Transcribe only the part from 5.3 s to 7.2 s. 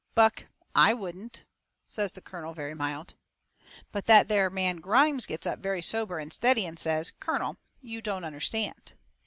up very sober and steady and says: